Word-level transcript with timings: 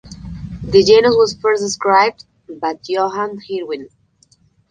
The 0.63 0.83
genus 0.83 1.13
was 1.15 1.37
first 1.39 1.61
described 1.61 2.25
by 2.49 2.73
Johann 2.87 3.37
Hedwig. 3.37 3.91